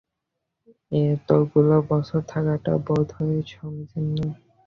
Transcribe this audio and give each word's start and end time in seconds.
এতগুলো 0.91 1.75
বছর 1.89 2.19
থাকাটা 2.29 2.73
বোধ 2.85 3.07
হয় 3.17 3.39
সমীচীন 3.51 4.05
নয়। 4.15 4.33